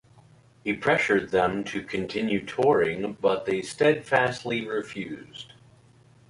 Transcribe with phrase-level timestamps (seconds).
[0.63, 5.53] He pressured them to continue touring, but they steadfastly refused.